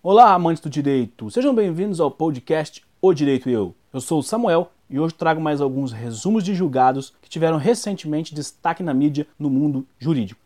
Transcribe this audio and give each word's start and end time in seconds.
Olá, 0.00 0.32
amantes 0.32 0.62
do 0.62 0.70
direito! 0.70 1.28
Sejam 1.28 1.52
bem-vindos 1.52 1.98
ao 1.98 2.08
podcast 2.08 2.84
O 3.02 3.12
Direito 3.12 3.50
Eu. 3.50 3.74
Eu 3.92 4.00
sou 4.00 4.20
o 4.20 4.22
Samuel 4.22 4.70
e 4.88 5.00
hoje 5.00 5.12
trago 5.12 5.40
mais 5.40 5.60
alguns 5.60 5.90
resumos 5.90 6.44
de 6.44 6.54
julgados 6.54 7.12
que 7.20 7.28
tiveram 7.28 7.58
recentemente 7.58 8.32
destaque 8.32 8.80
na 8.80 8.94
mídia 8.94 9.26
no 9.36 9.50
mundo 9.50 9.84
jurídico. 9.98 10.40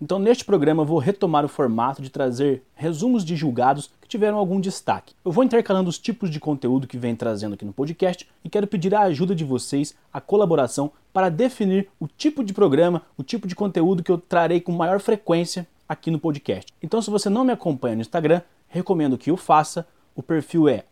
Então, 0.00 0.18
neste 0.18 0.44
programa, 0.44 0.82
vou 0.82 0.98
retomar 0.98 1.44
o 1.44 1.48
formato 1.48 2.00
de 2.00 2.08
trazer 2.08 2.62
resumos 2.74 3.26
de 3.26 3.36
julgados 3.36 3.90
tiveram 4.16 4.38
algum 4.38 4.58
destaque. 4.58 5.14
Eu 5.22 5.30
vou 5.30 5.44
intercalando 5.44 5.90
os 5.90 5.98
tipos 5.98 6.30
de 6.30 6.40
conteúdo 6.40 6.86
que 6.86 6.96
vem 6.96 7.14
trazendo 7.14 7.52
aqui 7.52 7.66
no 7.66 7.72
podcast 7.72 8.26
e 8.42 8.48
quero 8.48 8.66
pedir 8.66 8.94
a 8.94 9.02
ajuda 9.02 9.34
de 9.34 9.44
vocês, 9.44 9.94
a 10.10 10.22
colaboração, 10.22 10.90
para 11.12 11.28
definir 11.28 11.90
o 12.00 12.08
tipo 12.08 12.42
de 12.42 12.54
programa, 12.54 13.02
o 13.18 13.22
tipo 13.22 13.46
de 13.46 13.54
conteúdo 13.54 14.02
que 14.02 14.10
eu 14.10 14.16
trarei 14.16 14.58
com 14.58 14.72
maior 14.72 15.00
frequência 15.00 15.66
aqui 15.86 16.10
no 16.10 16.18
podcast. 16.18 16.72
Então, 16.82 17.02
se 17.02 17.10
você 17.10 17.28
não 17.28 17.44
me 17.44 17.52
acompanha 17.52 17.94
no 17.94 18.00
Instagram, 18.00 18.40
recomendo 18.68 19.18
que 19.18 19.30
o 19.30 19.36
faça. 19.36 19.86
O 20.14 20.22
perfil 20.22 20.66
é 20.66 20.84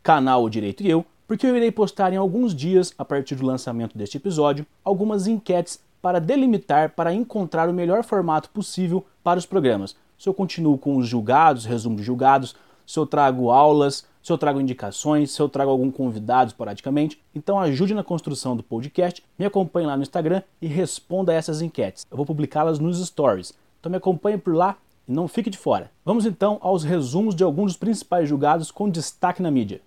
canal 0.00 0.48
Direito 0.48 0.84
e 0.84 0.88
Eu, 0.88 1.04
porque 1.26 1.44
eu 1.44 1.56
irei 1.56 1.72
postar 1.72 2.12
em 2.12 2.16
alguns 2.16 2.54
dias, 2.54 2.94
a 2.96 3.04
partir 3.04 3.34
do 3.34 3.44
lançamento 3.44 3.98
deste 3.98 4.18
episódio, 4.18 4.64
algumas 4.84 5.26
enquetes 5.26 5.80
para 6.00 6.20
delimitar, 6.20 6.90
para 6.90 7.12
encontrar 7.12 7.68
o 7.68 7.72
melhor 7.72 8.04
formato 8.04 8.50
possível 8.50 9.04
para 9.24 9.38
os 9.38 9.46
programas. 9.46 9.96
Se 10.22 10.28
eu 10.28 10.34
continuo 10.34 10.78
com 10.78 10.98
os 10.98 11.08
julgados, 11.08 11.64
resumo 11.64 11.96
de 11.96 12.04
julgados, 12.04 12.54
se 12.86 12.96
eu 12.96 13.04
trago 13.04 13.50
aulas, 13.50 14.06
se 14.22 14.30
eu 14.30 14.38
trago 14.38 14.60
indicações, 14.60 15.32
se 15.32 15.42
eu 15.42 15.48
trago 15.48 15.68
algum 15.68 15.90
convidado 15.90 16.50
esporadicamente. 16.50 17.20
Então 17.34 17.58
ajude 17.58 17.92
na 17.92 18.04
construção 18.04 18.56
do 18.56 18.62
podcast, 18.62 19.20
me 19.36 19.44
acompanhe 19.44 19.88
lá 19.88 19.96
no 19.96 20.02
Instagram 20.04 20.40
e 20.60 20.68
responda 20.68 21.32
a 21.32 21.34
essas 21.34 21.60
enquetes. 21.60 22.06
Eu 22.08 22.16
vou 22.16 22.24
publicá-las 22.24 22.78
nos 22.78 23.04
stories. 23.04 23.52
Então 23.80 23.90
me 23.90 23.96
acompanhe 23.96 24.38
por 24.38 24.54
lá 24.54 24.76
e 25.08 25.12
não 25.12 25.26
fique 25.26 25.50
de 25.50 25.58
fora. 25.58 25.90
Vamos 26.04 26.24
então 26.24 26.56
aos 26.60 26.84
resumos 26.84 27.34
de 27.34 27.42
alguns 27.42 27.72
dos 27.72 27.76
principais 27.78 28.28
julgados 28.28 28.70
com 28.70 28.88
destaque 28.88 29.42
na 29.42 29.50
mídia. 29.50 29.80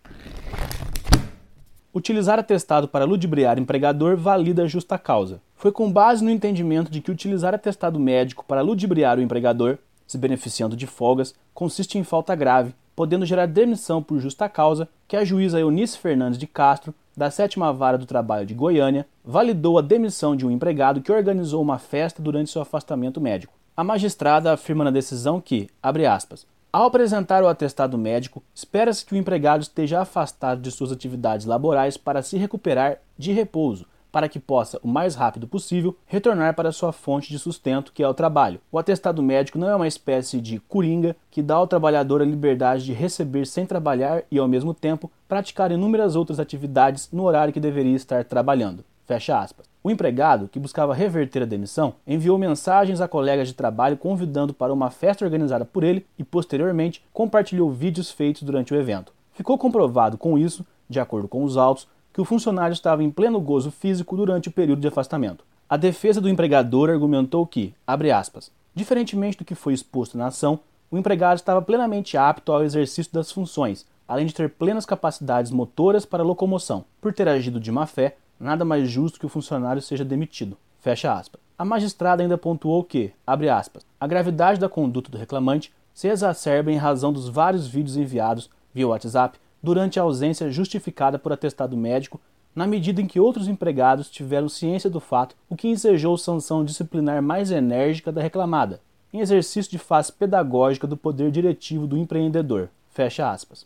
Utilizar 1.94 2.38
atestado 2.38 2.90
para 2.90 3.06
ludibriar 3.06 3.58
empregador 3.58 4.18
valida 4.18 4.68
justa 4.68 4.98
causa. 4.98 5.42
Foi 5.56 5.72
com 5.72 5.90
base 5.90 6.22
no 6.22 6.30
entendimento 6.30 6.92
de 6.92 7.00
que 7.00 7.10
utilizar 7.10 7.56
atestado 7.56 7.98
médico 7.98 8.44
para 8.46 8.60
ludibriar 8.60 9.18
o 9.18 9.22
empregador, 9.22 9.78
se 10.08 10.18
beneficiando 10.18 10.76
de 10.76 10.88
folgas, 10.88 11.34
consiste 11.54 11.98
em 11.98 12.04
falta 12.04 12.36
grave, 12.36 12.74
podendo 12.96 13.26
gerar 13.26 13.46
demissão 13.46 14.02
por 14.02 14.20
justa 14.20 14.48
causa, 14.48 14.88
que 15.08 15.18
a 15.18 15.26
juíza 15.26 15.60
Eunice 15.60 15.98
Fernandes 15.98 16.40
de 16.40 16.48
Castro, 16.48 16.94
da 17.16 17.30
sétima 17.30 17.74
vara 17.74 17.98
do 17.98 18.06
trabalho 18.06 18.46
de 18.46 18.54
Goiânia, 18.54 19.06
validou 19.24 19.78
a 19.78 19.82
demissão 19.82 20.36
de 20.36 20.46
um 20.46 20.52
empregado 20.52 21.02
que 21.02 21.12
organizou 21.12 21.62
uma 21.62 21.78
festa 21.78 22.22
durante 22.22 22.52
seu 22.52 22.62
afastamento 22.62 23.20
médico. 23.20 23.54
A 23.76 23.84
magistrada 23.84 24.54
afirma 24.54 24.86
na 24.86 24.92
decisão 24.92 25.42
que, 25.42 25.70
abre 25.82 26.06
aspas, 26.06 26.46
ao 26.72 26.84
apresentar 26.84 27.42
o 27.42 27.48
atestado 27.48 27.98
médico, 27.98 28.44
espera-se 28.54 29.06
que 29.06 29.14
o 29.14 29.18
empregado 29.18 29.62
esteja 29.62 30.02
afastado 30.02 30.62
de 30.62 30.70
suas 30.72 30.92
atividades 30.92 31.46
laborais 31.46 31.96
para 31.96 32.22
se 32.22 32.38
recuperar 32.38 32.98
de 33.18 33.32
repouso, 33.32 33.86
para 34.16 34.30
que 34.30 34.40
possa, 34.40 34.80
o 34.82 34.88
mais 34.88 35.14
rápido 35.14 35.46
possível, 35.46 35.94
retornar 36.06 36.56
para 36.56 36.72
sua 36.72 36.94
fonte 36.94 37.28
de 37.28 37.38
sustento, 37.38 37.92
que 37.92 38.02
é 38.02 38.08
o 38.08 38.14
trabalho. 38.14 38.62
O 38.72 38.80
atestado 38.80 39.22
médico 39.22 39.60
não 39.60 39.68
é 39.68 39.76
uma 39.76 39.90
espécie 39.90 40.40
de 40.40 40.58
coringa 40.58 41.18
que 41.30 41.42
dá 41.42 41.56
ao 41.56 41.68
trabalhador 41.68 42.22
a 42.22 42.26
liberdade 42.26 42.86
de 42.86 42.94
receber 42.94 43.46
sem 43.46 43.66
trabalhar 43.66 44.24
e, 44.32 44.40
ao 44.40 44.48
mesmo 44.48 44.74
tempo, 44.74 45.12
praticar 45.28 45.70
inúmeras 45.70 46.16
outras 46.16 46.40
atividades 46.40 47.10
no 47.12 47.24
horário 47.24 47.54
que 47.54 47.60
deveria 47.60 47.94
estar 47.94 48.24
trabalhando. 48.24 48.86
Fecha 49.06 49.38
aspas. 49.38 49.66
O 49.84 49.92
empregado, 49.92 50.48
que 50.48 50.60
buscava 50.60 50.96
reverter 50.96 51.42
a 51.42 51.46
demissão, 51.46 51.96
enviou 52.08 52.38
mensagens 52.38 53.02
a 53.02 53.10
colegas 53.10 53.50
de 53.50 53.54
trabalho 53.54 53.98
convidando 53.98 54.54
para 54.54 54.72
uma 54.72 54.90
festa 54.90 55.26
organizada 55.26 55.66
por 55.66 55.84
ele 55.84 56.06
e, 56.18 56.24
posteriormente, 56.24 57.04
compartilhou 57.12 57.70
vídeos 57.70 58.12
feitos 58.12 58.44
durante 58.44 58.74
o 58.74 58.78
evento. 58.78 59.12
Ficou 59.34 59.58
comprovado 59.58 60.18
com 60.18 60.38
isso, 60.38 60.66
de 60.90 61.02
acordo 61.02 61.28
com 61.28 61.44
os 61.44 61.58
autos, 61.58 61.86
que 62.16 62.22
o 62.22 62.26
funcionário 62.26 62.72
estava 62.72 63.04
em 63.04 63.12
pleno 63.12 63.42
gozo 63.42 63.70
físico 63.70 64.16
durante 64.16 64.48
o 64.48 64.52
período 64.52 64.80
de 64.80 64.88
afastamento. 64.88 65.44
A 65.68 65.76
defesa 65.76 66.22
do 66.22 66.30
empregador 66.30 66.90
argumentou 66.90 67.46
que, 67.46 67.74
abre 67.86 68.10
aspas, 68.10 68.50
diferentemente 68.74 69.38
do 69.38 69.44
que 69.44 69.54
foi 69.54 69.74
exposto 69.74 70.18
na 70.18 70.28
ação, 70.28 70.58
o 70.90 70.98
empregado 70.98 71.36
estava 71.36 71.62
plenamente 71.62 72.16
apto 72.16 72.54
ao 72.54 72.64
exercício 72.64 73.12
das 73.12 73.34
funções, 73.34 73.86
além 74.08 74.26
de 74.26 74.34
ter 74.34 74.50
plenas 74.50 74.86
capacidades 74.86 75.52
motoras 75.52 76.06
para 76.06 76.24
locomoção. 76.24 76.86
Por 77.02 77.12
ter 77.12 77.28
agido 77.28 77.60
de 77.60 77.70
má 77.70 77.86
fé, 77.86 78.16
nada 78.40 78.64
mais 78.64 78.90
justo 78.90 79.20
que 79.20 79.26
o 79.26 79.30
funcionário 79.30 79.82
seja 79.82 80.06
demitido. 80.06 80.56
Fecha 80.80 81.12
aspas. 81.12 81.42
A 81.60 81.66
magistrada 81.66 82.24
ainda 82.24 82.38
pontuou 82.38 82.82
que, 82.86 83.12
abre 83.28 83.50
aspas, 83.50 83.86
a 84.00 84.08
gravidade 84.08 84.58
da 84.58 84.70
conduta 84.70 85.12
do 85.12 85.18
reclamante 85.18 85.70
se 85.94 86.08
exacerba 86.08 86.72
em 86.72 86.78
razão 86.78 87.12
dos 87.12 87.28
vários 87.28 87.68
vídeos 87.68 87.98
enviados 87.98 88.50
via 88.74 88.88
WhatsApp 88.88 89.38
durante 89.66 90.00
a 90.00 90.04
ausência 90.04 90.50
justificada 90.50 91.20
por 91.20 91.34
atestado 91.34 91.76
médico, 91.76 92.22
na 92.56 92.66
medida 92.66 93.02
em 93.02 93.08
que 93.08 93.20
outros 93.20 93.48
empregados 93.48 94.10
tiveram 94.10 94.48
ciência 94.48 94.90
do 94.90 95.00
fato, 95.00 95.36
o 95.50 95.56
que 95.56 95.68
ensejou 95.68 96.18
sanção 96.18 96.64
disciplinar 96.64 97.22
mais 97.22 97.52
enérgica 97.52 98.12
da 98.12 98.22
reclamada, 98.22 98.80
em 99.12 99.20
exercício 99.20 99.72
de 99.72 99.78
face 99.78 100.14
pedagógica 100.14 100.88
do 100.88 100.96
poder 100.96 101.32
diretivo 101.32 101.86
do 101.86 101.98
empreendedor. 101.98 102.70
Fecha 102.92 103.30
aspas 103.30 103.66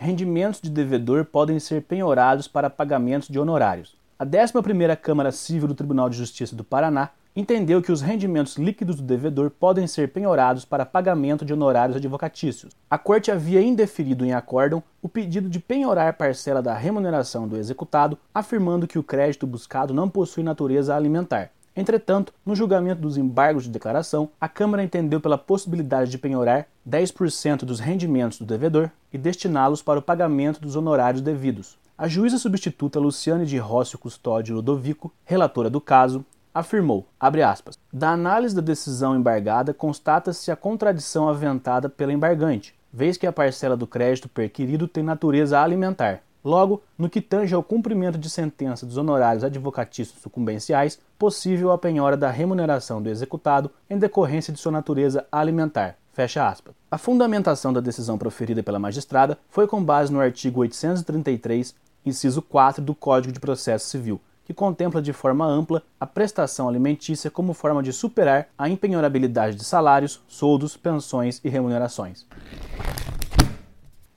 rendimentos 0.00 0.62
de 0.62 0.70
devedor 0.70 1.26
podem 1.26 1.60
ser 1.60 1.82
penhorados 1.82 2.48
para 2.48 2.70
pagamentos 2.70 3.28
de 3.28 3.38
honorários. 3.38 3.94
A 4.18 4.24
11ª 4.24 4.96
Câmara 4.96 5.30
Civil 5.30 5.68
do 5.68 5.74
Tribunal 5.74 6.08
de 6.08 6.16
Justiça 6.16 6.56
do 6.56 6.64
Paraná 6.64 7.10
entendeu 7.34 7.80
que 7.80 7.92
os 7.92 8.00
rendimentos 8.00 8.56
líquidos 8.56 8.96
do 8.96 9.02
devedor 9.02 9.50
podem 9.50 9.86
ser 9.86 10.12
penhorados 10.12 10.64
para 10.64 10.86
pagamento 10.86 11.44
de 11.44 11.52
honorários 11.52 11.96
advocatícios. 11.96 12.72
A 12.88 12.98
Corte 12.98 13.30
havia 13.30 13.62
indeferido 13.62 14.24
em 14.24 14.32
acórdão 14.32 14.82
o 15.00 15.08
pedido 15.08 15.48
de 15.48 15.60
penhorar 15.60 16.14
parcela 16.14 16.60
da 16.60 16.74
remuneração 16.74 17.46
do 17.46 17.56
executado, 17.56 18.18
afirmando 18.34 18.86
que 18.86 18.98
o 18.98 19.02
crédito 19.02 19.46
buscado 19.46 19.94
não 19.94 20.08
possui 20.08 20.42
natureza 20.42 20.94
alimentar. 20.94 21.50
Entretanto, 21.74 22.34
no 22.44 22.56
julgamento 22.56 23.00
dos 23.00 23.16
embargos 23.16 23.64
de 23.64 23.70
declaração, 23.70 24.28
a 24.40 24.48
Câmara 24.48 24.82
entendeu 24.82 25.20
pela 25.20 25.38
possibilidade 25.38 26.10
de 26.10 26.18
penhorar 26.18 26.66
10% 26.88 27.58
dos 27.64 27.78
rendimentos 27.78 28.38
do 28.38 28.44
devedor 28.44 28.90
e 29.12 29.16
destiná-los 29.16 29.80
para 29.80 29.98
o 29.98 30.02
pagamento 30.02 30.60
dos 30.60 30.74
honorários 30.74 31.22
devidos. 31.22 31.78
A 31.96 32.08
juíza 32.08 32.38
substituta 32.38 32.98
Luciane 32.98 33.46
de 33.46 33.58
Rócio 33.58 33.98
Custódio 33.98 34.56
Ludovico, 34.56 35.12
relatora 35.24 35.70
do 35.70 35.80
caso, 35.80 36.24
afirmou, 36.54 37.06
aspas, 37.18 37.78
da 37.92 38.10
análise 38.10 38.54
da 38.54 38.60
decisão 38.60 39.16
embargada 39.16 39.72
constata-se 39.74 40.50
a 40.50 40.56
contradição 40.56 41.28
aventada 41.28 41.88
pela 41.88 42.12
embargante, 42.12 42.74
vez 42.92 43.16
que 43.16 43.26
a 43.26 43.32
parcela 43.32 43.76
do 43.76 43.86
crédito 43.86 44.28
perquirido 44.28 44.88
tem 44.88 45.02
natureza 45.02 45.60
alimentar, 45.60 46.22
Logo, 46.42 46.82
no 46.96 47.10
que 47.10 47.20
tange 47.20 47.54
ao 47.54 47.62
cumprimento 47.62 48.16
de 48.16 48.30
sentença 48.30 48.86
dos 48.86 48.96
honorários 48.96 49.44
advocatícios 49.44 50.20
sucumbenciais, 50.22 50.98
possível 51.18 51.70
a 51.70 51.76
penhora 51.76 52.16
da 52.16 52.30
remuneração 52.30 53.02
do 53.02 53.10
executado 53.10 53.70
em 53.90 53.98
decorrência 53.98 54.52
de 54.52 54.58
sua 54.58 54.72
natureza 54.72 55.26
alimentar. 55.30 55.96
Fecha 56.14 56.48
aspas. 56.48 56.74
A 56.90 56.96
fundamentação 56.96 57.72
da 57.72 57.80
decisão 57.80 58.16
proferida 58.16 58.62
pela 58.62 58.78
magistrada 58.78 59.38
foi 59.50 59.66
com 59.66 59.84
base 59.84 60.10
no 60.10 60.20
artigo 60.20 60.60
833, 60.60 61.74
inciso 62.06 62.40
4 62.40 62.82
do 62.82 62.94
Código 62.94 63.32
de 63.32 63.40
Processo 63.40 63.88
Civil, 63.88 64.18
que 64.50 64.54
contempla 64.54 65.00
de 65.00 65.12
forma 65.12 65.46
ampla 65.46 65.80
a 66.00 66.04
prestação 66.04 66.68
alimentícia 66.68 67.30
como 67.30 67.54
forma 67.54 67.84
de 67.84 67.92
superar 67.92 68.48
a 68.58 68.68
impenhorabilidade 68.68 69.56
de 69.56 69.62
salários, 69.62 70.20
soldos, 70.26 70.76
pensões 70.76 71.40
e 71.44 71.48
remunerações. 71.48 72.26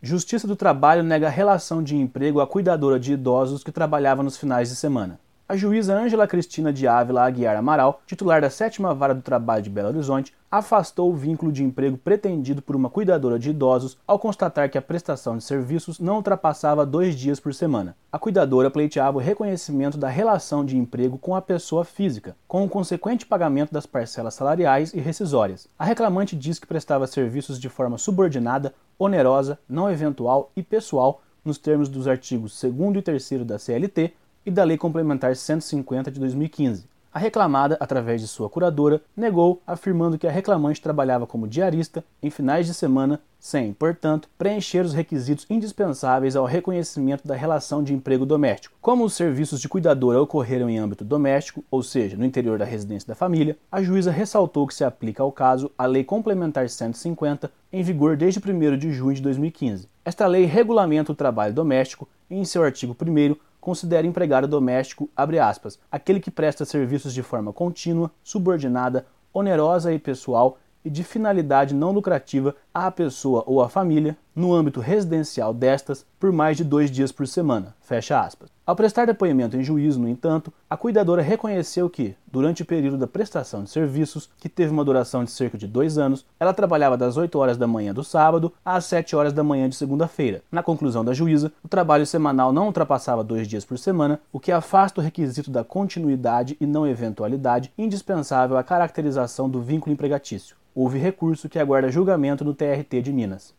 Justiça 0.02 0.48
do 0.48 0.56
Trabalho 0.56 1.04
nega 1.04 1.30
relação 1.30 1.84
de 1.84 1.96
emprego 1.96 2.42
à 2.42 2.48
cuidadora 2.48 3.00
de 3.00 3.14
idosos 3.14 3.64
que 3.64 3.72
trabalhava 3.72 4.24
nos 4.24 4.36
finais 4.36 4.70
de 4.70 4.76
semana. 4.76 5.20
A 5.54 5.56
juíza 5.56 5.96
Ângela 5.96 6.28
Cristina 6.28 6.74
de 6.74 6.88
Ávila 6.88 7.22
Aguiar 7.22 7.56
Amaral, 7.56 8.02
titular 8.08 8.42
da 8.42 8.50
sétima 8.50 8.92
vara 8.92 9.14
do 9.14 9.22
trabalho 9.22 9.62
de 9.62 9.70
Belo 9.70 9.90
Horizonte, 9.90 10.34
afastou 10.50 11.12
o 11.12 11.16
vínculo 11.16 11.52
de 11.52 11.64
emprego 11.64 11.96
pretendido 11.96 12.60
por 12.60 12.76
uma 12.76 12.90
cuidadora 12.90 13.38
de 13.38 13.52
idosos 13.52 13.96
ao 14.08 14.18
constatar 14.18 14.68
que 14.68 14.80
a 14.80 14.82
prestação 14.82 15.38
de 15.38 15.44
serviços 15.44 16.00
não 16.00 16.16
ultrapassava 16.16 16.88
dois 16.88 17.16
dias 17.16 17.40
por 17.40 17.54
semana. 17.54 17.96
A 18.12 18.18
cuidadora 18.18 18.72
pleiteava 18.72 19.20
o 19.20 19.22
reconhecimento 19.22 19.96
da 19.96 20.10
relação 20.10 20.66
de 20.66 20.76
emprego 20.76 21.20
com 21.20 21.36
a 21.36 21.42
pessoa 21.42 21.86
física, 21.86 22.36
com 22.48 22.66
o 22.66 22.70
consequente 22.70 23.24
pagamento 23.24 23.72
das 23.72 23.86
parcelas 23.86 24.34
salariais 24.34 24.92
e 24.92 25.00
rescisórias. 25.00 25.68
A 25.78 25.86
reclamante 25.86 26.36
diz 26.36 26.58
que 26.58 26.66
prestava 26.66 27.06
serviços 27.06 27.60
de 27.60 27.70
forma 27.70 28.00
subordinada 28.00 28.74
onerosa, 28.98 29.60
não 29.70 29.88
eventual 29.88 30.52
e 30.56 30.64
pessoal 30.64 31.22
nos 31.46 31.60
termos 31.60 31.90
dos 31.90 32.08
artigos 32.08 32.60
2 32.60 32.96
e 32.96 33.02
3 33.04 33.46
da 33.46 33.60
CLT 33.60 34.14
e 34.46 34.52
da 34.52 34.64
Lei 34.64 34.78
Complementar 34.78 35.36
150 35.36 36.12
de 36.12 36.20
2015. 36.20 36.86
A 37.14 37.20
reclamada, 37.20 37.78
através 37.80 38.22
de 38.22 38.28
sua 38.28 38.50
curadora, 38.50 39.00
negou, 39.16 39.62
afirmando 39.68 40.18
que 40.18 40.26
a 40.26 40.32
reclamante 40.32 40.82
trabalhava 40.82 41.28
como 41.28 41.48
diarista 41.48 42.04
em 42.24 42.32
finais 42.32 42.66
de 42.66 42.74
semana 42.74 43.22
sem, 43.40 43.72
portanto, 43.72 44.28
preencher 44.36 44.84
os 44.84 44.94
requisitos 44.94 45.46
indispensáveis 45.48 46.36
ao 46.36 46.46
reconhecimento 46.46 47.28
da 47.28 47.36
relação 47.36 47.84
de 47.84 47.94
emprego 47.94 48.26
doméstico. 48.26 48.76
Como 48.82 49.04
os 49.04 49.14
serviços 49.14 49.62
de 49.62 49.70
cuidadora 49.70 50.20
ocorreram 50.20 50.68
em 50.68 50.80
âmbito 50.80 51.06
doméstico, 51.06 51.64
ou 51.70 51.84
seja, 51.84 52.18
no 52.18 52.26
interior 52.26 52.58
da 52.58 52.66
residência 52.66 53.08
da 53.08 53.14
família, 53.14 53.58
a 53.72 53.84
juíza 53.84 54.10
ressaltou 54.10 54.66
que 54.66 54.74
se 54.74 54.84
aplica 54.84 55.22
ao 55.22 55.32
caso 55.32 55.70
a 55.78 55.86
Lei 55.86 56.04
Complementar 56.04 56.68
150, 56.68 57.52
em 57.72 57.84
vigor 57.84 58.18
desde 58.18 58.40
1 58.40 58.78
de 58.78 58.92
junho 58.92 59.14
de 59.14 59.22
2015. 59.22 59.88
Esta 60.04 60.26
lei 60.26 60.46
regulamenta 60.46 61.12
o 61.12 61.16
trabalho 61.16 61.54
doméstico 61.54 62.08
e, 62.28 62.36
em 62.36 62.44
seu 62.44 62.64
artigo 62.64 62.98
1 63.00 63.36
considera 63.64 64.06
empregado 64.06 64.46
doméstico, 64.46 65.10
aspas, 65.16 65.80
aquele 65.90 66.20
que 66.20 66.30
presta 66.30 66.66
serviços 66.66 67.14
de 67.14 67.24
forma 67.24 67.54
contínua, 67.54 68.12
subordinada, 68.22 69.06
onerosa 69.34 69.94
e 69.94 69.98
pessoal 69.98 70.58
e 70.84 70.90
de 70.90 71.02
finalidade 71.02 71.74
não 71.74 71.94
lucrativa 71.94 72.58
à 72.74 72.92
pessoa 72.92 73.42
ou 73.48 73.62
à 73.62 73.70
família, 73.70 74.18
no 74.36 74.54
âmbito 74.54 74.82
residencial 74.82 75.54
destas, 75.54 76.06
por 76.20 76.30
mais 76.30 76.58
de 76.58 76.66
dois 76.66 76.92
dias 76.92 77.14
por 77.14 77.26
semana. 77.26 77.74
Fecha 77.80 78.20
aspas. 78.20 78.53
Ao 78.66 78.78
prestar 78.78 79.06
depoimento 79.06 79.58
em 79.58 79.64
juízo, 79.64 80.00
no 80.00 80.08
entanto, 80.08 80.52
a 80.70 80.78
cuidadora 80.78 81.22
reconheceu 81.22 81.90
que, 81.90 82.16
durante 82.32 82.62
o 82.62 82.66
período 82.66 82.98
da 82.98 83.06
prestação 83.06 83.62
de 83.62 83.70
serviços, 83.70 84.30
que 84.38 84.48
teve 84.48 84.72
uma 84.72 84.86
duração 84.86 85.26
de 85.26 85.32
cerca 85.32 85.58
de 85.58 85.68
dois 85.68 85.98
anos, 85.98 86.26
ela 86.40 86.54
trabalhava 86.54 86.96
das 86.96 87.18
8 87.18 87.38
horas 87.38 87.58
da 87.58 87.68
manhã 87.68 87.94
do 87.94 88.06
sábado 88.06 88.54
às 88.64 88.86
7 88.86 89.18
horas 89.18 89.34
da 89.34 89.44
manhã 89.44 89.68
de 89.68 89.76
segunda-feira. 89.76 90.42
Na 90.50 90.64
conclusão 90.64 91.04
da 91.04 91.14
juíza, 91.14 91.52
o 91.62 91.68
trabalho 91.68 92.06
semanal 92.06 92.54
não 92.54 92.68
ultrapassava 92.68 93.22
dois 93.22 93.50
dias 93.50 93.66
por 93.66 93.78
semana, 93.78 94.22
o 94.32 94.40
que 94.40 94.50
afasta 94.50 95.02
o 95.02 95.04
requisito 95.04 95.52
da 95.52 95.66
continuidade 95.66 96.56
e 96.62 96.66
não 96.66 96.88
eventualidade 96.88 97.70
indispensável 97.78 98.56
à 98.56 98.64
caracterização 98.64 99.50
do 99.50 99.62
vínculo 99.62 99.92
empregatício 99.92 100.56
houve 100.76 100.98
recurso 100.98 101.48
que 101.48 101.60
aguarda 101.60 101.92
julgamento 101.92 102.44
no 102.44 102.52
TRT 102.52 103.02
de 103.04 103.14
Minas. 103.14 103.54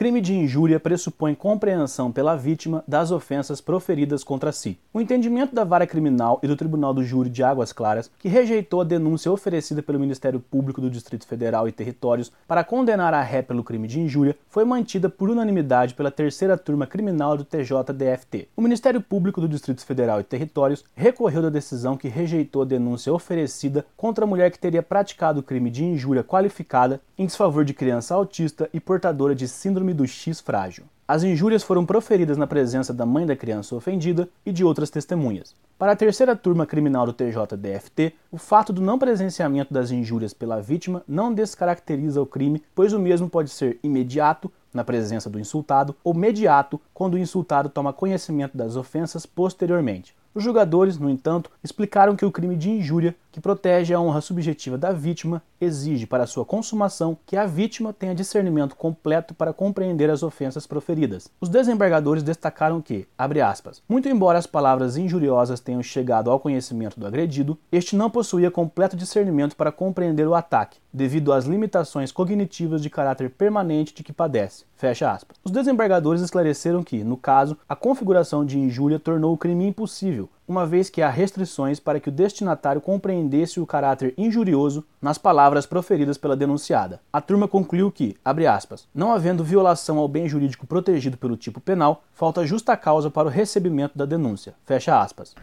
Crime 0.00 0.22
de 0.22 0.32
injúria 0.32 0.80
pressupõe 0.80 1.34
compreensão 1.34 2.10
pela 2.10 2.34
vítima 2.34 2.82
das 2.88 3.10
ofensas 3.10 3.60
proferidas 3.60 4.24
contra 4.24 4.50
si. 4.50 4.78
O 4.94 4.98
entendimento 4.98 5.54
da 5.54 5.62
vara 5.62 5.86
criminal 5.86 6.40
e 6.42 6.48
do 6.48 6.56
Tribunal 6.56 6.94
do 6.94 7.04
Júri 7.04 7.28
de 7.28 7.42
Águas 7.42 7.70
Claras, 7.70 8.10
que 8.18 8.26
rejeitou 8.26 8.80
a 8.80 8.84
denúncia 8.84 9.30
oferecida 9.30 9.82
pelo 9.82 10.00
Ministério 10.00 10.40
Público 10.40 10.80
do 10.80 10.88
Distrito 10.88 11.26
Federal 11.26 11.68
e 11.68 11.72
Territórios 11.72 12.32
para 12.48 12.64
condenar 12.64 13.12
a 13.12 13.20
ré 13.20 13.42
pelo 13.42 13.62
crime 13.62 13.86
de 13.86 14.00
injúria, 14.00 14.34
foi 14.48 14.64
mantida 14.64 15.10
por 15.10 15.28
unanimidade 15.28 15.92
pela 15.92 16.10
terceira 16.10 16.56
turma 16.56 16.86
criminal 16.86 17.36
do 17.36 17.44
TJDFT. 17.44 18.48
O 18.56 18.62
Ministério 18.62 19.02
Público 19.02 19.38
do 19.38 19.48
Distrito 19.50 19.84
Federal 19.84 20.18
e 20.18 20.24
Territórios 20.24 20.82
recorreu 20.94 21.42
da 21.42 21.50
decisão 21.50 21.98
que 21.98 22.08
rejeitou 22.08 22.62
a 22.62 22.64
denúncia 22.64 23.12
oferecida 23.12 23.84
contra 23.98 24.24
a 24.24 24.26
mulher 24.26 24.50
que 24.50 24.58
teria 24.58 24.82
praticado 24.82 25.40
o 25.40 25.42
crime 25.42 25.68
de 25.68 25.84
injúria 25.84 26.24
qualificada 26.24 27.02
em 27.18 27.26
desfavor 27.26 27.66
de 27.66 27.74
criança 27.74 28.14
autista 28.14 28.66
e 28.72 28.80
portadora 28.80 29.34
de 29.34 29.46
síndrome 29.46 29.89
síndrome 29.90 29.94
do 29.94 30.06
X 30.06 30.40
frágil. 30.40 30.84
As 31.06 31.22
injúrias 31.24 31.62
foram 31.62 31.84
proferidas 31.84 32.36
na 32.36 32.46
presença 32.46 32.94
da 32.94 33.04
mãe 33.04 33.26
da 33.26 33.34
criança 33.34 33.74
ofendida 33.74 34.28
e 34.46 34.52
de 34.52 34.64
outras 34.64 34.90
testemunhas. 34.90 35.54
Para 35.76 35.92
a 35.92 35.96
terceira 35.96 36.36
turma 36.36 36.66
criminal 36.66 37.06
do 37.06 37.12
TJDFT, 37.12 38.14
o 38.30 38.38
fato 38.38 38.72
do 38.72 38.80
não 38.80 38.98
presenciamento 38.98 39.74
das 39.74 39.90
injúrias 39.90 40.32
pela 40.32 40.60
vítima 40.60 41.02
não 41.08 41.34
descaracteriza 41.34 42.20
o 42.22 42.26
crime, 42.26 42.62
pois 42.74 42.92
o 42.92 42.98
mesmo 42.98 43.28
pode 43.28 43.50
ser 43.50 43.78
imediato, 43.82 44.50
na 44.72 44.84
presença 44.84 45.28
do 45.28 45.40
insultado, 45.40 45.96
ou 46.04 46.14
mediato, 46.14 46.80
quando 46.94 47.14
o 47.14 47.18
insultado 47.18 47.68
toma 47.68 47.92
conhecimento 47.92 48.56
das 48.56 48.76
ofensas 48.76 49.26
posteriormente. 49.26 50.14
Os 50.32 50.44
julgadores, 50.44 50.96
no 50.96 51.10
entanto, 51.10 51.50
explicaram 51.64 52.14
que 52.14 52.24
o 52.24 52.30
crime 52.30 52.54
de 52.54 52.70
injúria, 52.70 53.16
que 53.30 53.40
protege 53.40 53.94
a 53.94 54.00
honra 54.00 54.20
subjetiva 54.20 54.76
da 54.76 54.92
vítima, 54.92 55.42
exige 55.60 56.06
para 56.06 56.26
sua 56.26 56.44
consumação 56.44 57.16
que 57.26 57.36
a 57.36 57.46
vítima 57.46 57.92
tenha 57.92 58.14
discernimento 58.14 58.74
completo 58.74 59.34
para 59.34 59.52
compreender 59.52 60.10
as 60.10 60.22
ofensas 60.22 60.66
proferidas. 60.66 61.30
Os 61.40 61.48
desembargadores 61.48 62.22
destacaram 62.22 62.80
que, 62.80 63.06
aspas, 63.44 63.82
muito 63.88 64.08
embora 64.08 64.38
as 64.38 64.46
palavras 64.46 64.96
injuriosas 64.96 65.60
tenham 65.60 65.82
chegado 65.82 66.30
ao 66.30 66.40
conhecimento 66.40 66.98
do 66.98 67.06
agredido, 67.06 67.58
este 67.70 67.96
não 67.96 68.10
possuía 68.10 68.50
completo 68.50 68.96
discernimento 68.96 69.56
para 69.56 69.72
compreender 69.72 70.26
o 70.26 70.34
ataque, 70.34 70.78
devido 70.92 71.32
às 71.32 71.44
limitações 71.44 72.10
cognitivas 72.10 72.82
de 72.82 72.90
caráter 72.90 73.30
permanente 73.30 73.94
de 73.94 74.02
que 74.02 74.12
padece. 74.12 74.64
Fecha 74.76 75.10
aspas. 75.12 75.36
Os 75.44 75.52
desembargadores 75.52 76.22
esclareceram 76.22 76.82
que, 76.82 77.04
no 77.04 77.16
caso, 77.16 77.56
a 77.68 77.76
configuração 77.76 78.44
de 78.44 78.58
injúria 78.58 78.98
tornou 78.98 79.34
o 79.34 79.36
crime 79.36 79.66
impossível, 79.66 80.28
uma 80.50 80.66
vez 80.66 80.90
que 80.90 81.00
há 81.00 81.08
restrições 81.08 81.78
para 81.78 82.00
que 82.00 82.08
o 82.08 82.12
destinatário 82.12 82.80
compreendesse 82.80 83.60
o 83.60 83.66
caráter 83.66 84.12
injurioso 84.18 84.84
nas 85.00 85.16
palavras 85.16 85.64
proferidas 85.64 86.18
pela 86.18 86.36
denunciada. 86.36 87.00
A 87.12 87.20
turma 87.20 87.46
concluiu 87.46 87.88
que, 87.92 88.16
aspas, 88.52 88.84
não 88.92 89.12
havendo 89.12 89.44
violação 89.44 89.98
ao 89.98 90.08
bem 90.08 90.28
jurídico 90.28 90.66
protegido 90.66 91.16
pelo 91.16 91.36
tipo 91.36 91.60
penal, 91.60 92.02
falta 92.12 92.44
justa 92.44 92.76
causa 92.76 93.08
para 93.08 93.28
o 93.28 93.30
recebimento 93.30 93.96
da 93.96 94.04
denúncia. 94.04 94.54
Fecha 94.66 95.00
aspas. 95.00 95.36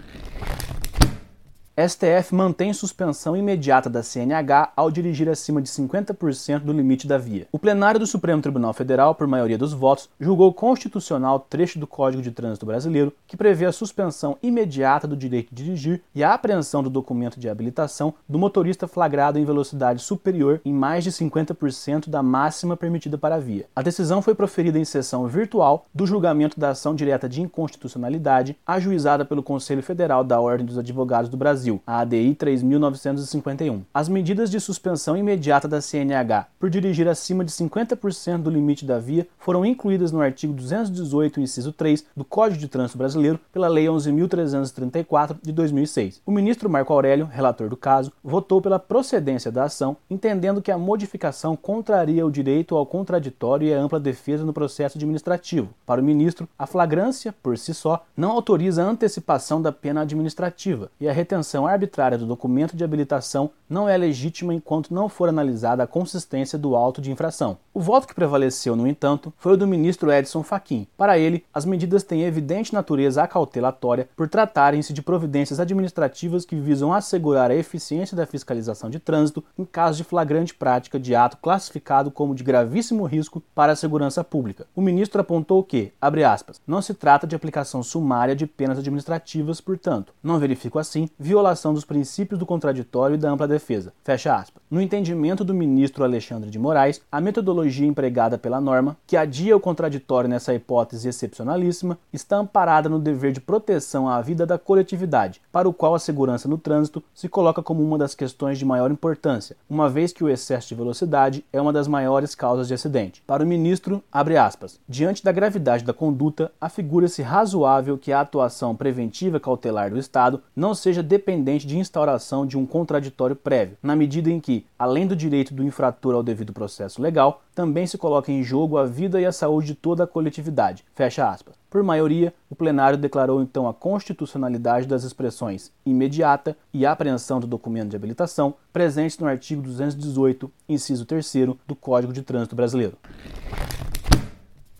STF 1.79 2.33
mantém 2.33 2.73
suspensão 2.73 3.37
imediata 3.37 3.87
da 3.87 4.01
CNH 4.01 4.71
ao 4.75 4.89
dirigir 4.89 5.29
acima 5.29 5.61
de 5.61 5.69
50% 5.69 6.61
do 6.61 6.73
limite 6.73 7.05
da 7.05 7.19
via. 7.19 7.47
O 7.51 7.59
plenário 7.59 7.99
do 7.99 8.07
Supremo 8.07 8.41
Tribunal 8.41 8.73
Federal, 8.73 9.13
por 9.13 9.27
maioria 9.27 9.59
dos 9.59 9.73
votos, 9.73 10.09
julgou 10.19 10.51
constitucional 10.51 11.39
trecho 11.39 11.77
do 11.77 11.85
Código 11.85 12.23
de 12.23 12.31
Trânsito 12.31 12.65
Brasileiro 12.65 13.13
que 13.27 13.37
prevê 13.37 13.67
a 13.67 13.71
suspensão 13.71 14.39
imediata 14.41 15.07
do 15.07 15.15
direito 15.15 15.53
de 15.53 15.65
dirigir 15.65 16.01
e 16.15 16.23
a 16.23 16.33
apreensão 16.33 16.81
do 16.81 16.89
documento 16.89 17.39
de 17.39 17.47
habilitação 17.47 18.11
do 18.27 18.39
motorista 18.39 18.87
flagrado 18.87 19.37
em 19.37 19.45
velocidade 19.45 20.01
superior 20.01 20.59
em 20.65 20.73
mais 20.73 21.03
de 21.03 21.11
50% 21.11 22.09
da 22.09 22.23
máxima 22.23 22.75
permitida 22.75 23.19
para 23.19 23.35
a 23.35 23.39
via. 23.39 23.67
A 23.75 23.83
decisão 23.83 24.19
foi 24.19 24.33
proferida 24.33 24.79
em 24.79 24.85
sessão 24.85 25.27
virtual 25.27 25.85
do 25.93 26.07
julgamento 26.07 26.59
da 26.59 26.69
ação 26.69 26.95
direta 26.95 27.29
de 27.29 27.39
inconstitucionalidade 27.39 28.57
ajuizada 28.65 29.23
pelo 29.23 29.43
Conselho 29.43 29.83
Federal 29.83 30.23
da 30.23 30.41
Ordem 30.41 30.65
dos 30.65 30.79
Advogados 30.79 31.29
do 31.29 31.37
Brasil 31.37 31.66
Brasil, 31.67 31.81
a 31.85 31.99
ADI 31.99 32.35
3951. 32.35 33.83
As 33.93 34.07
medidas 34.07 34.49
de 34.49 34.59
suspensão 34.59 35.17
imediata 35.17 35.67
da 35.67 35.81
CNH 35.81 36.47
por 36.59 36.69
dirigir 36.69 37.07
acima 37.07 37.43
de 37.43 37.51
50% 37.51 38.43
do 38.43 38.49
limite 38.49 38.85
da 38.85 38.97
via 38.97 39.27
foram 39.37 39.65
incluídas 39.65 40.11
no 40.11 40.21
artigo 40.21 40.53
218, 40.53 41.41
inciso 41.41 41.73
3 41.73 42.05
do 42.15 42.23
Código 42.23 42.59
de 42.59 42.67
Trânsito 42.67 42.97
Brasileiro 42.97 43.39
pela 43.51 43.67
Lei 43.67 43.85
11.334 43.85 45.37
de 45.41 45.51
2006. 45.51 46.21
O 46.25 46.31
ministro 46.31 46.69
Marco 46.69 46.93
Aurélio, 46.93 47.25
relator 47.25 47.69
do 47.69 47.77
caso, 47.77 48.11
votou 48.23 48.61
pela 48.61 48.79
procedência 48.79 49.51
da 49.51 49.65
ação, 49.65 49.97
entendendo 50.09 50.61
que 50.61 50.71
a 50.71 50.77
modificação 50.77 51.55
contraria 51.55 52.25
o 52.25 52.31
direito 52.31 52.75
ao 52.75 52.85
contraditório 52.85 53.67
e 53.67 53.73
a 53.73 53.79
ampla 53.79 53.99
defesa 53.99 54.45
no 54.45 54.53
processo 54.53 54.97
administrativo. 54.97 55.69
Para 55.85 56.01
o 56.01 56.03
ministro, 56.03 56.47
a 56.57 56.65
flagrância, 56.65 57.33
por 57.43 57.57
si 57.57 57.73
só, 57.73 58.05
não 58.15 58.31
autoriza 58.31 58.83
a 58.83 58.87
antecipação 58.87 59.61
da 59.61 59.71
pena 59.71 60.01
administrativa 60.01 60.89
e 60.99 61.07
a 61.07 61.13
retenção 61.13 61.56
arbitrária 61.65 62.17
do 62.17 62.25
documento 62.25 62.75
de 62.75 62.83
habilitação 62.83 63.49
não 63.69 63.87
é 63.87 63.97
legítima 63.97 64.53
enquanto 64.53 64.93
não 64.93 65.09
for 65.09 65.29
analisada 65.29 65.83
a 65.83 65.87
consistência 65.87 66.57
do 66.57 66.75
auto 66.75 67.01
de 67.01 67.11
infração. 67.11 67.57
O 67.73 67.79
voto 67.79 68.07
que 68.07 68.15
prevaleceu, 68.15 68.75
no 68.75 68.87
entanto, 68.87 69.33
foi 69.37 69.53
o 69.53 69.57
do 69.57 69.67
ministro 69.67 70.11
Edson 70.11 70.41
Fachin. 70.41 70.87
Para 70.97 71.17
ele, 71.19 71.43
as 71.53 71.65
medidas 71.65 72.03
têm 72.03 72.23
evidente 72.23 72.73
natureza 72.73 73.21
acautelatória 73.21 74.09
por 74.15 74.27
tratarem-se 74.27 74.93
de 74.93 75.01
providências 75.01 75.59
administrativas 75.59 76.45
que 76.45 76.55
visam 76.55 76.91
assegurar 76.91 77.51
a 77.51 77.55
eficiência 77.55 78.17
da 78.17 78.25
fiscalização 78.25 78.89
de 78.89 78.99
trânsito 78.99 79.43
em 79.57 79.65
caso 79.65 79.97
de 79.97 80.03
flagrante 80.03 80.53
prática 80.53 80.99
de 80.99 81.13
ato 81.13 81.37
classificado 81.37 82.09
como 82.09 82.33
de 82.33 82.43
gravíssimo 82.43 83.05
risco 83.05 83.43
para 83.53 83.73
a 83.73 83.75
segurança 83.75 84.23
pública. 84.23 84.65
O 84.75 84.81
ministro 84.81 85.21
apontou 85.21 85.63
que, 85.63 85.91
abre 86.01 86.23
aspas, 86.23 86.61
não 86.65 86.81
se 86.81 86.93
trata 86.93 87.27
de 87.27 87.35
aplicação 87.35 87.83
sumária 87.83 88.35
de 88.35 88.47
penas 88.47 88.79
administrativas, 88.79 89.61
portanto, 89.61 90.13
não 90.23 90.39
verifico 90.39 90.79
assim 90.79 91.09
violação 91.19 91.73
dos 91.73 91.85
princípios 91.85 92.39
do 92.39 92.45
contraditório 92.45 93.15
e 93.15 93.17
da 93.17 93.29
ampla 93.29 93.47
defesa. 93.57 93.91
Fecha 94.03 94.35
aspas. 94.35 94.61
No 94.69 94.81
entendimento 94.81 95.43
do 95.43 95.53
ministro 95.53 96.03
Alexandre 96.03 96.49
de 96.49 96.59
Moraes, 96.59 97.01
a 97.11 97.19
metodologia 97.19 97.87
empregada 97.87 98.37
pela 98.37 98.61
norma, 98.61 98.97
que 99.07 99.17
adia 99.17 99.55
o 99.55 99.59
contraditório 99.59 100.29
nessa 100.29 100.53
hipótese 100.53 101.07
excepcionalíssima, 101.07 101.97
está 102.13 102.37
amparada 102.37 102.87
no 102.87 102.99
dever 102.99 103.31
de 103.31 103.41
proteção 103.41 104.07
à 104.07 104.21
vida 104.21 104.45
da 104.45 104.59
coletividade, 104.59 105.41
para 105.51 105.67
o 105.67 105.73
qual 105.73 105.95
a 105.95 105.99
segurança 105.99 106.47
no 106.47 106.57
trânsito 106.57 107.03
se 107.13 107.27
coloca 107.27 107.63
como 107.63 107.81
uma 107.81 107.97
das 107.97 108.13
questões 108.13 108.59
de 108.59 108.65
maior 108.65 108.91
importância, 108.91 109.55
uma 109.69 109.89
vez 109.89 110.13
que 110.13 110.23
o 110.23 110.29
excesso 110.29 110.67
de 110.67 110.75
velocidade 110.75 111.45
é 111.51 111.59
uma 111.59 111.73
das 111.73 111.87
maiores 111.87 112.35
causas 112.35 112.67
de 112.67 112.73
acidente. 112.73 113.23
Para 113.25 113.43
o 113.43 113.47
ministro, 113.47 114.03
aspas, 114.11 114.79
diante 114.87 115.23
da 115.23 115.31
gravidade 115.31 115.83
da 115.83 115.93
conduta, 115.93 116.51
afigura-se 116.59 117.21
razoável 117.21 117.97
que 117.97 118.11
a 118.11 118.21
atuação 118.21 118.75
preventiva 118.75 119.39
cautelar 119.39 119.89
do 119.89 119.97
Estado 119.97 120.41
não 120.55 120.75
seja 120.75 121.01
dependente 121.01 121.65
de 121.65 121.77
instauração 121.77 122.45
de 122.45 122.57
um 122.57 122.65
contraditório 122.65 123.35
prévio, 123.47 123.77
na 123.81 123.95
medida 123.95 124.29
em 124.29 124.41
que, 124.41 124.65
além 124.77 125.07
do 125.07 125.15
direito 125.15 125.53
do 125.53 125.63
infrator 125.63 126.13
ao 126.13 126.21
devido 126.21 126.51
processo 126.51 127.01
legal, 127.01 127.41
também 127.55 127.87
se 127.87 127.97
coloca 127.97 128.29
em 128.29 128.43
jogo 128.43 128.77
a 128.77 128.85
vida 128.85 129.21
e 129.21 129.25
a 129.25 129.31
saúde 129.31 129.67
de 129.67 129.75
toda 129.75 130.03
a 130.03 130.07
coletividade. 130.07 130.83
Fecha 130.93 131.29
aspas. 131.29 131.55
Por 131.69 131.81
maioria, 131.81 132.33
o 132.49 132.55
plenário 132.57 132.97
declarou 132.97 133.41
então 133.41 133.65
a 133.65 133.73
constitucionalidade 133.73 134.85
das 134.85 135.05
expressões 135.05 135.71
imediata 135.85 136.57
e 136.73 136.85
apreensão 136.85 137.39
do 137.39 137.47
documento 137.47 137.91
de 137.91 137.95
habilitação 137.95 138.53
presentes 138.73 139.17
no 139.17 139.25
artigo 139.27 139.61
218, 139.61 140.51
inciso 140.67 141.05
3 141.05 141.33
do 141.65 141.73
Código 141.73 142.11
de 142.11 142.23
Trânsito 142.23 142.53
Brasileiro. 142.53 142.97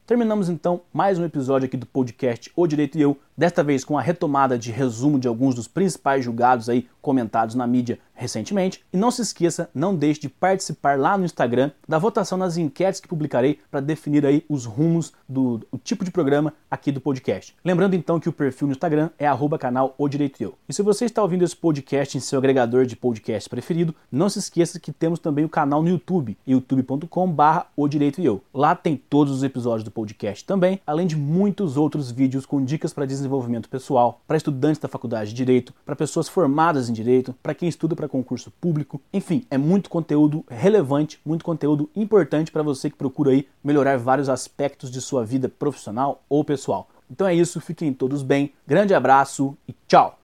Terminamos 0.07 0.47
então 0.47 0.79
mais 0.93 1.19
um 1.19 1.25
episódio 1.25 1.65
aqui 1.65 1.75
do 1.75 1.85
podcast 1.85 2.49
O 2.55 2.65
Direito 2.65 2.97
e 2.97 3.01
Eu, 3.01 3.17
desta 3.37 3.61
vez 3.61 3.83
com 3.83 3.97
a 3.97 4.01
retomada 4.01 4.57
de 4.57 4.71
resumo 4.71 5.19
de 5.19 5.27
alguns 5.27 5.53
dos 5.53 5.67
principais 5.67 6.23
julgados 6.23 6.69
aí 6.69 6.87
comentados 7.01 7.55
na 7.55 7.67
mídia 7.67 7.99
recentemente. 8.17 8.83
E 8.91 8.97
não 8.97 9.11
se 9.11 9.21
esqueça, 9.21 9.69
não 9.73 9.95
deixe 9.95 10.21
de 10.21 10.29
participar 10.29 10.99
lá 10.99 11.17
no 11.17 11.23
Instagram 11.23 11.71
da 11.87 11.99
votação 11.99 12.37
nas 12.37 12.57
enquetes 12.57 12.99
que 12.99 13.07
publicarei 13.07 13.59
para 13.69 13.79
definir 13.79 14.25
aí 14.25 14.43
os 14.49 14.65
rumos 14.65 15.13
do, 15.29 15.59
do, 15.59 15.77
tipo 15.83 16.03
de 16.03 16.11
programa 16.11 16.53
aqui 16.69 16.91
do 16.91 16.99
podcast. 16.99 17.55
Lembrando 17.63 17.93
então 17.93 18.19
que 18.19 18.27
o 18.27 18.33
perfil 18.33 18.67
no 18.67 18.73
Instagram 18.73 19.09
é 19.17 19.27
canal 19.59 19.93
O 19.97 20.09
Direito 20.09 20.41
Eu. 20.41 20.55
E 20.67 20.73
se 20.73 20.81
você 20.81 21.05
está 21.05 21.21
ouvindo 21.21 21.43
esse 21.43 21.55
podcast 21.55 22.17
em 22.17 22.19
seu 22.19 22.39
agregador 22.39 22.85
de 22.85 22.95
podcast 22.95 23.49
preferido, 23.49 23.93
não 24.11 24.29
se 24.29 24.39
esqueça 24.39 24.79
que 24.79 24.91
temos 24.91 25.19
também 25.19 25.45
o 25.45 25.49
canal 25.49 25.83
no 25.83 25.89
YouTube, 25.89 26.37
youtube.com 26.45 27.31
barra 27.31 27.67
O 27.75 27.87
Direito 27.87 28.21
Eu. 28.21 28.41
Lá 28.53 28.75
tem 28.75 28.97
todos 28.97 29.33
os 29.33 29.43
episódios 29.43 29.83
do 29.83 29.91
podcast 29.91 30.43
também, 30.43 30.81
além 30.87 31.05
de 31.05 31.15
muitos 31.15 31.77
outros 31.77 32.11
vídeos 32.11 32.45
com 32.45 32.63
dicas 32.63 32.93
para 32.93 33.05
desenvolvimento 33.05 33.69
pessoal, 33.69 34.21
para 34.27 34.37
estudantes 34.37 34.81
da 34.81 34.87
faculdade 34.87 35.29
de 35.29 35.35
Direito, 35.35 35.73
para 35.85 35.95
pessoas 35.95 36.27
formadas 36.27 36.89
em 36.89 36.93
Direito, 36.93 37.35
para 37.43 37.53
quem 37.53 37.69
estuda 37.69 37.95
para 38.07 38.09
concurso 38.09 38.51
público. 38.59 39.01
Enfim, 39.13 39.45
é 39.51 39.57
muito 39.57 39.89
conteúdo 39.89 40.43
relevante, 40.49 41.19
muito 41.25 41.43
conteúdo 41.43 41.89
importante 41.95 42.51
para 42.51 42.63
você 42.63 42.89
que 42.89 42.95
procura 42.95 43.31
aí 43.31 43.47
melhorar 43.63 43.97
vários 43.97 44.29
aspectos 44.29 44.89
de 44.89 45.01
sua 45.01 45.25
vida 45.25 45.49
profissional 45.49 46.23
ou 46.29 46.43
pessoal. 46.43 46.87
Então 47.11 47.27
é 47.27 47.35
isso, 47.35 47.61
fiquem 47.61 47.93
todos 47.93 48.23
bem. 48.23 48.51
Grande 48.65 48.93
abraço 48.93 49.55
e 49.67 49.75
tchau! 49.87 50.17